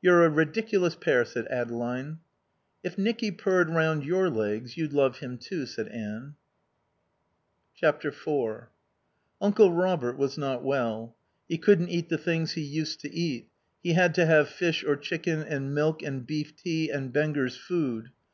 "You're 0.00 0.24
a 0.24 0.30
ridiculous 0.30 0.94
pair," 0.94 1.26
said 1.26 1.46
Adeline. 1.50 2.20
"If 2.82 2.96
Nicky 2.96 3.30
purred 3.30 3.68
round 3.68 4.06
your 4.06 4.30
legs, 4.30 4.78
you'd 4.78 4.94
love 4.94 5.18
him, 5.18 5.36
too," 5.36 5.66
said 5.66 5.88
Anne. 5.88 6.36
iv 7.82 8.16
Uncle 9.38 9.72
Robert 9.74 10.16
was 10.16 10.38
not 10.38 10.64
well. 10.64 11.14
He 11.46 11.58
couldn't 11.58 11.90
eat 11.90 12.08
the 12.08 12.16
things 12.16 12.52
he 12.52 12.62
used 12.62 13.00
to 13.00 13.12
eat; 13.12 13.48
he 13.82 13.92
had 13.92 14.14
to 14.14 14.24
have 14.24 14.48
fish 14.48 14.82
or 14.82 14.96
chicken 14.96 15.40
and 15.42 15.74
milk 15.74 16.02
and 16.02 16.26
beef 16.26 16.56
tea 16.56 16.88
and 16.88 17.12
Benger's 17.12 17.58
food. 17.58 18.08